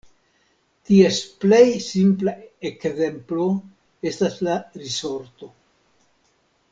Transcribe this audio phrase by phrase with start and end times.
[0.89, 2.33] Ties plej simpla
[2.71, 3.45] ekzemplo
[4.13, 5.51] estas la risorto.